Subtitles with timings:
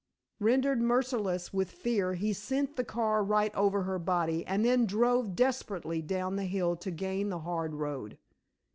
[0.39, 5.35] Rendered merciless with fear he sent the car right over her body, and then drove
[5.35, 8.17] desperately down the hill to gain the hard road.